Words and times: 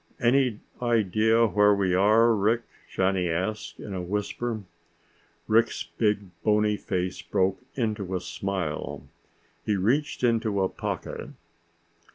"Any 0.19 0.61
idea 0.81 1.45
where 1.45 1.75
we 1.75 1.93
are, 1.93 2.33
Rick?" 2.33 2.63
Johnny 2.89 3.29
asked 3.29 3.79
in 3.79 3.93
a 3.93 4.01
whisper. 4.01 4.63
Rick's 5.47 5.83
big, 5.83 6.29
bony 6.41 6.75
face 6.75 7.21
broke 7.21 7.61
into 7.75 8.15
a 8.15 8.19
smile. 8.19 9.03
He 9.63 9.75
reached 9.75 10.23
into 10.23 10.63
a 10.63 10.69
pocket. 10.69 11.29